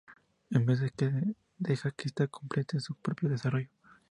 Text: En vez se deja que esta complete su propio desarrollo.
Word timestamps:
En 0.49 0.65
vez 0.65 0.79
se 0.79 1.35
deja 1.59 1.91
que 1.91 2.07
esta 2.07 2.25
complete 2.25 2.79
su 2.79 2.95
propio 2.95 3.29
desarrollo. 3.29 3.69